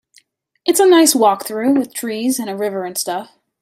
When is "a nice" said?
0.79-1.13